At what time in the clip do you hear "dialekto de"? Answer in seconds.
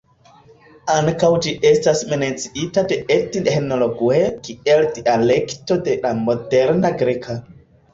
5.01-6.01